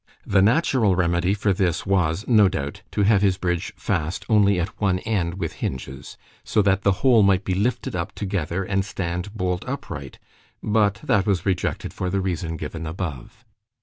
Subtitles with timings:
[0.25, 4.81] The natural remedy for this was, no doubt, to have his bridge fast only at
[4.81, 9.31] one end with hinges, so that the whole might be lifted up together, and stand
[9.35, 13.45] bolt upright——but that was rejected for the reason given above.